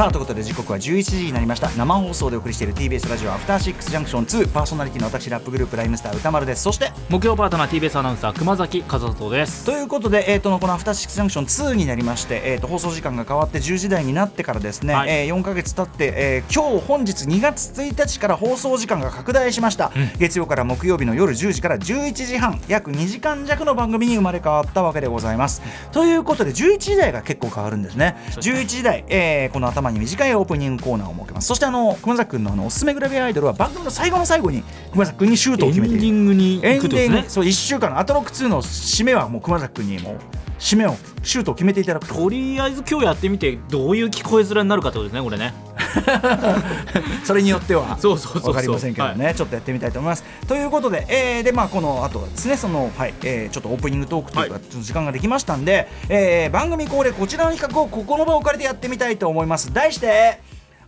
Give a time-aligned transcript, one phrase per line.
[0.00, 1.68] さあということで時刻は11時になりました。
[1.72, 6.62] 生放送でお送りしている TBS ラジオアフターシックスジャンクション2パーソナリティの私ラップグループライムスター歌丸です。
[6.62, 9.66] そして木曜パートナー TBS アナウンサー熊崎和人です。
[9.66, 15.10] ということで、えー、とこのアフターシックスジャンクション2になりまして、えー、と放送時間が変わって10時台になってからですね、はい。
[15.10, 25.60] えー4か月経って、えー今日本日2月1日から放送時間が拡大しました、月曜から木曜日の夜10時から11時半約2時間弱の番組に生まれ変わったわけでございます、
[25.92, 28.16] ということで11時台が結構変わるんですね。
[28.36, 31.48] 11時台、えーこの頭に短いオープニングコーナーを設けます。
[31.48, 37.14] そしてあの熊崎君のあのおすすめグラビアアイドルは番組の最後の最後に熊崎君にシュートをエンデ決めているィングにエン行くとですね。
[37.14, 40.18] ディングそう1週間のアトロック2の締めはもう熊崎君にもう
[40.58, 42.14] 締めをシュートを決めていただくと。
[42.14, 45.54] とりあえず今日やってみてどういう聞こえづらになるかってことですねこれね
[47.24, 47.98] それによっては。
[47.98, 48.52] そうそうそうそう。
[48.52, 50.24] 分かりませんけどね、ちょっとやってみたいと思います。
[50.46, 59.72] ということで,、えーでまあ、この後はですねその、はいえーちょっとオープニングトークというか、はちょっと時間ができましたんで、えー番組恒例こちらの企画をここの場を借りてやってみたいと思います。
[59.72, 60.40] 題して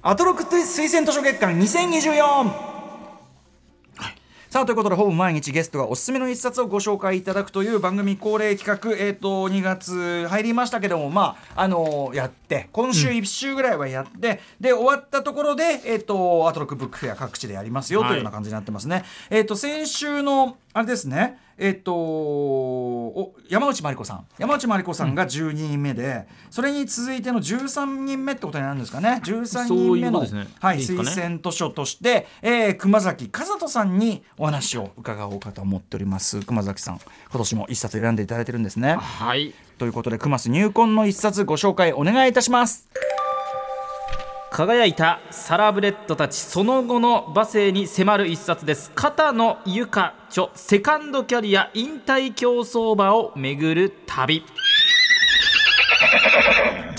[0.03, 2.72] アトロック推薦図書月間2024
[4.53, 19.05] さあということでほぼ毎日ゲストがおすすめの一冊をご紹介いただくという番組恒例企画、えー、と2月入りましたけどもまああのーやって今週1週ぐらいはやって、で終わったところで、えー、とアトロックブックフェア各地でやりますよというような感じになってますね。
[19.31, 24.27] えー、と先週のあれですねえっ、とお山内まりこさん。
[24.39, 29.21] 山内まりこさんが12人目で、それに続いての13人目ってことになるんですかね。
[29.25, 30.47] 13そう人目のね。
[30.61, 36.41] はい、推薦図書として、えー熊崎和人さんにお話を伺おうかと思っております。
[36.41, 37.01] 熊崎さん
[37.31, 38.97] 今年も一冊選んでいただいてるんですね。
[38.97, 39.55] はい。
[39.79, 42.89] ということで熊須入魂の一冊ご紹介お願いいたします
[44.53, 48.93] 輝いたサラブレッドたちその後の馬勢に迫る一冊です。
[48.95, 54.45] 片野由香著セカンドキャリア引退競走馬を巡る旅。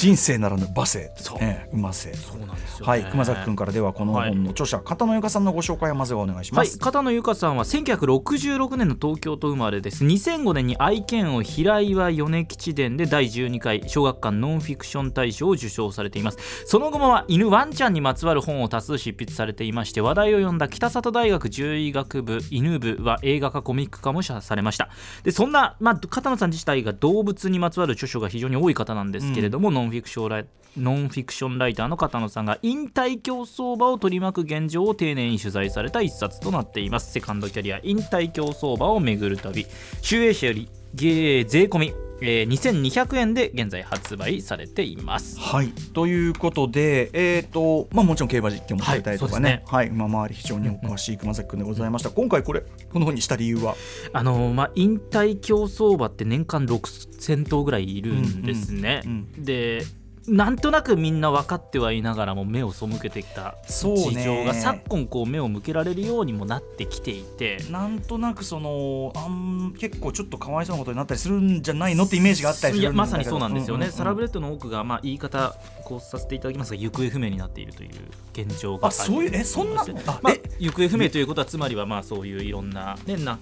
[0.03, 1.09] 人生ならぬ馬生。
[1.15, 1.37] そう。
[1.39, 2.13] えー馬生。
[2.13, 2.85] そうなんですよね。
[2.87, 10.03] はい熊崎君からではこの本の著者、片野由香さんのご紹介をまずはお願いしはい、ます、片野由香さんは1966年の東京都生まれです。
[10.03, 16.65] 2005年に愛犬王平岩米吉伝で第12回小学館ノンフィクション大賞を受賞されています。
[16.65, 24.89] その後もは犬ワンちゃんにまつわる本を多数執筆されていまして話題を呼んだ北里大学獣医学部犬部は映画化コミック化もされました。
[25.23, 30.45] でそんな、まあ、片野さん自体が動物にまつわる著書が非常に多い方なんですけれども、ノンフィクションライ
[30.75, 37.11] ノンフィクションライターの片野さんが引退競走馬を取り巻く現状を丁寧に取材された一冊となっています。
[37.11, 39.67] セカンドキャリア引退競走馬を巡る旅。
[40.01, 41.93] 集英社より税込み、
[42.25, 45.38] えー2200円で現在発売されています。
[45.39, 49.91] はい、ということで、えーとまあ、もちろん競馬実況もされたりとかね,、ははい。
[49.91, 53.75] まあ、周り非常にお詳しい熊崎君でございました、今回これこの本にした理由は？
[54.13, 59.44] あのーまあ引退競走馬って年間6000頭ぐらいいるんですね、うんうん。
[59.44, 59.83] で
[60.28, 64.22] なんとなくみんな分かってはいながらも目を背けてきたそうね。
[64.22, 67.57] 事情が昨今こう目を向けられるようにもなってきていて。
[67.69, 77.89] なんとなくそのあん結構ちょっとかわいそうなことになったりするんじゃないのってイメージがあったりするいやまさにそうなんですよね、ううサラブレッドの多くが、まあ、言い方こうさせていただきますが行方不明になっているという
[78.33, 83.39] 現状があそういうえそんなあまあえ、行方不明ということはつまりはまあそういういろんな,、ね、なっ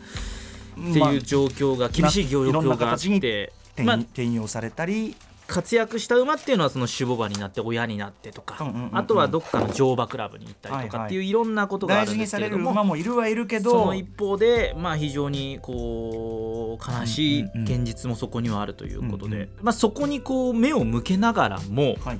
[0.93, 3.51] てまあいう状況が厳しい状況があって、
[3.83, 5.15] まあ転転用されたり
[5.51, 8.97] 活躍した馬っていうのはその種母馬になって親になってとか、うんうんうんうん。
[8.97, 12.83] あとはどっかの乗馬クラブに行ったりとはいはいかっていういろんなことがあ大事にるんですされる馬けれども。
[12.85, 17.63] もいるはいるけどその一方で、まあ、非常にこう悲しいうんうんうん。
[17.63, 19.49] 現実もそこにはあるということで、うんうん。
[19.61, 22.19] まあ、そこにこう目を向けながらもはい、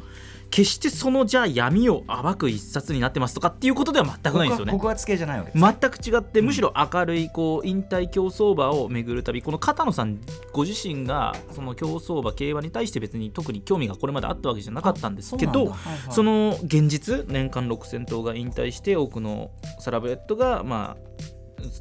[0.51, 4.73] 決してそのじゃあ闇を暴く一冊になってますとかっていうことでは全くないんですよね。
[4.73, 10.19] 告発系じゃないわけ全く違ってむしろ明るいこう引退競走馬を巡る旅この片野さん
[10.51, 16.13] ご自身がその競走馬競馬に対して別に特に興味がこれまであったわけじゃなかったんですけどだはいはい。
[16.13, 21.11] その現実年間6000頭が引退して多くのサラブレッドがまあ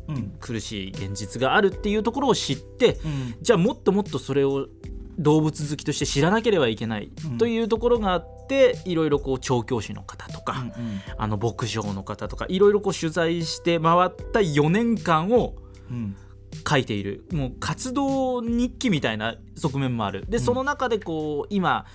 [0.08, 0.32] うん。
[0.38, 3.34] 苦しい現実があるっていうところを知ってうん。
[3.40, 4.68] じゃあもっともっとそれを
[5.20, 7.38] 動物好きとして知らなければいけないうん。
[7.38, 11.00] というところがあっていろいろこう調教師の方とか、うんうん。
[11.16, 15.56] あの牧場の方とかいろいろこう取材して回った4年間を
[15.90, 16.16] うん。
[16.68, 17.24] 書いている。
[17.32, 20.24] もう活動日記みたいな側面もある。
[20.28, 20.42] でうん。
[20.42, 21.86] その中でこう今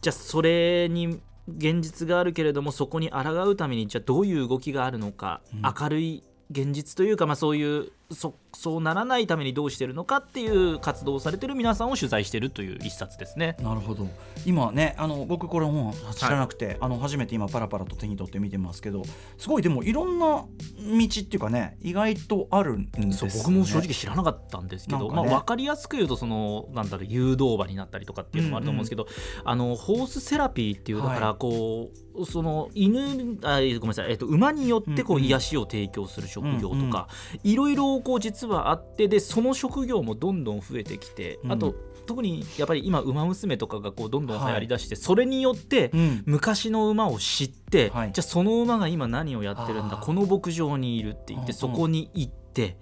[0.00, 5.62] じゃあそれに現実があるけれどもそこに抗うためにじゃあどういう動きがあるのか、うん。
[5.62, 13.56] 明るい現実というか、まあ、そういうそそうならないためにどうしてるのかっていう活動をされてる皆さんを取材してるという一冊ですね。
[13.60, 14.08] なるほど。
[14.46, 19.02] 今ねあの僕これもう知らなくて、あの初めて今パラパラと手に取って見てますけど
[19.36, 25.14] すごいでもいろんな道っていうかね意外とあるんですそうよね僕も正直知らなかったんですけど、ね。
[25.14, 29.06] まあ、分かりやすく言うとそのなんだろう誘導場になったりとかっていうのもあると思うんですけど、
[29.44, 37.08] あのホースセラピーっていうだからこう、その犬あごめんなさい、えっと、馬によってこうんうんう癒しを提供する職業とか、
[37.44, 41.52] いろいろこう実はあってでその職業もどんどん増えてきて、うん。
[41.52, 41.74] あと
[42.06, 46.22] 特にやっぱり今馬娘とかがこうどんどん流行りだして、それによってうん。
[46.26, 48.12] 昔の馬を知って、はい。
[48.12, 51.46] じゃあその馬が今何をやってるんだこの牧場にいるって言っうんうん。
[51.46, 52.38] てそこに行って。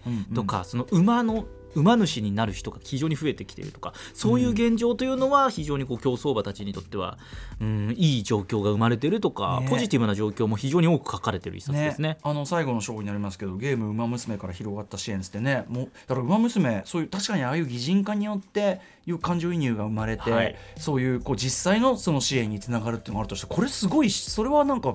[0.07, 0.35] うんうん。
[0.35, 1.47] とか、その馬の
[1.77, 7.19] 馬主になる人が非常に増えてきているとかそういう現状というのは非常にこう競走馬たちにとっては、
[7.61, 9.69] うん、いい状況が生まれているとか、ね。
[9.69, 12.19] ポジティブな状況も非常に多く書かれている一冊ですね。
[12.23, 15.65] あの最後の章になりますけどゲーム「ウマ娘」から広がった支援ってね。
[15.69, 20.57] もうだから「ウマ娘」そういう確かにああいう擬人化によっていう感情移入が生まれて、はい。
[20.79, 24.95] そういうこう実際のその支援につながるっていうのがあるとしてこれすごいしそれはなんか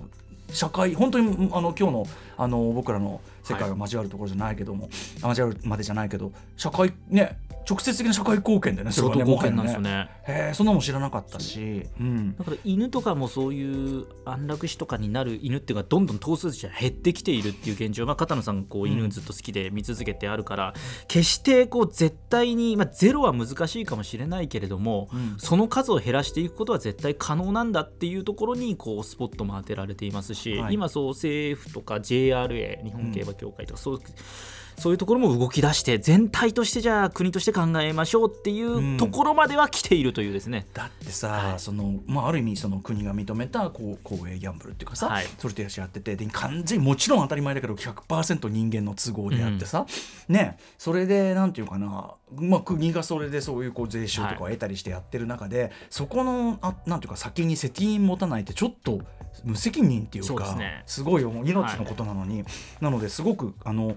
[0.49, 2.07] 社会本当にあの今日の
[2.37, 4.89] あの僕らの世界が交わるところじゃないけども、
[5.23, 7.37] 交わるまでじゃないけど社会ね
[7.69, 10.09] 直接的な社会貢献でねそれ貢献なんですよね。
[10.27, 20.73] へえそんなのも知らなかったし、うん、だから犬とかもそういう安楽死とかになる犬っていうのがどんどん頭数値が減ってきているっていう現状、まあ、片野さんこう犬ずっと好きで見続けてあるから、
[21.07, 25.35] 決してこう絶対に、まあ、ゼロは難しいかもしれないけれども、うん。
[25.37, 30.73] その数を減らしていくことは絶対可能なんだっていうところにこうスポットも当てられていますし、はい。
[30.73, 33.99] 今そう政府とか JRA 日本競馬協会とか、そう
[34.81, 40.65] そういうところも動き出して全体としてじゃあ国として考えましょうっていうところまでは来ているというですね。
[40.73, 41.59] だってさ、はい。
[41.59, 49.85] そのまあ、ある意味その国が認めたこう公営ギャンブルっていうかさ、はいそれでやっててで完全にもちろん当たり前だけど100%人間の都合でやってさ、
[50.27, 59.01] ねそれでなんていうかな、まあ、国がそれでそういうこう税収とかを得たりしてやってる中で、そこのあなんていうか先に責任持たないってちょっと
[59.43, 60.83] 無責任っていうかすね。
[61.03, 61.23] ごい。
[61.23, 62.43] 命のことなのに、
[62.79, 63.95] なのですごくあの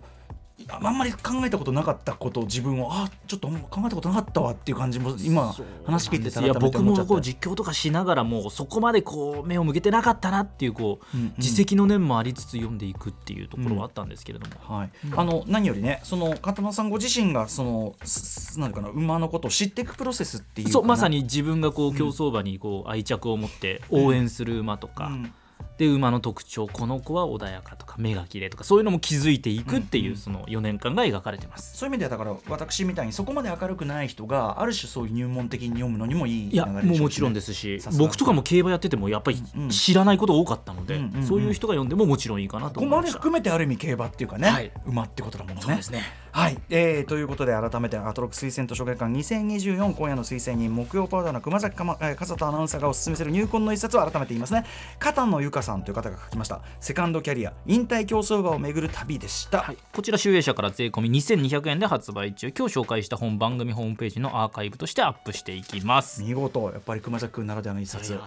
[0.69, 2.89] ああんまり考えたことなかったことを自分を。
[2.93, 5.53] あちょっと考えたことなかったわっていう感じも今
[5.85, 11.35] 話聞いてたいやら僕もこう実況とかしながらもそこまでこう目を向けてなかったなっていうこう、うんうん。
[11.39, 14.91] 自責の念もありつつ読んでいくっていうところはあったんですけれども、はい。
[15.17, 25.33] あの何よりねその片野さんご自身がそのすなんていうかな馬のことを知っていくプロセスっていうそうまさに自分がこう競走馬にこう愛着を持って応援する馬とか、うん
[25.77, 31.77] で馬の特徴この子は穏やかとか目が綺麗とかそういうのも気づいていくっていうその4年間が描かれてます。
[31.77, 36.93] そういう意味ではだから私みたいにそこまで明るくない人がある種そういう入門的に読むのにもいいいや流れでしょうね。
[36.93, 43.19] もうもちろんですし僕とかも競馬やっててもやっぱりうん知らないこと多かったので、うんうんうんそういう人が読んでももちろんいいかなとここまで思いました。
[43.19, 44.71] 含めてある意味競馬っていうかね、はい。
[44.87, 45.63] 馬ってことだもんね。
[45.63, 46.03] そうですね
[46.37, 54.65] はい、えーということで改めてアトロック推薦図書月間2024今夜の推薦人木曜パウダーの熊崎かま、えー、笠田アナウンサーがおすすめする入魂の一冊を改めて言いますね。
[54.99, 56.61] 片野由香さんという方が書きました。
[56.81, 62.49] セカンドキャリア引退競走馬を巡る旅でした、はい、こちら集英社から税込み2200円で発売中。
[62.49, 66.21] 今日紹介した本番組ホームページのアーカイブとしてアップしていきます。
[66.21, 66.69] 見事。
[66.73, 68.19] やっぱり熊崎君ならではの一冊。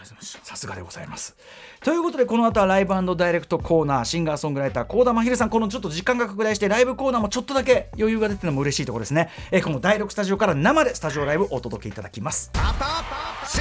[0.44, 1.36] さすがでございます。
[1.84, 5.50] ということでこの後はライブダイレクトコーナーシンガーソングライター幸田真秀さん。
[5.50, 12.52] このちょっと時間が拡大してライブコーナーもちょっとだけ余裕が出てるのも嬉しいところですね、えーこの第6スタジオから生でスタジオライブをお届けいただきます。
[12.54, 13.04] アタッ
[13.44, 13.60] クス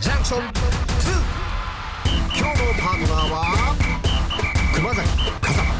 [0.00, 0.48] ジャンクション2
[2.38, 3.74] 今日のパートナーは
[4.74, 5.08] 熊崎
[5.40, 5.77] 風間